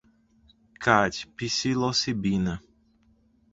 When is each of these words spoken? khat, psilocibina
khat, 0.83 1.13
psilocibina 1.35 2.53